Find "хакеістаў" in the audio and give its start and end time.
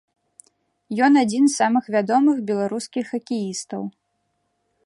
3.15-3.81